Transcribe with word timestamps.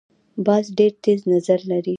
باز 0.45 0.65
ډیر 0.77 0.91
تېز 1.03 1.19
نظر 1.33 1.59
لري 1.71 1.89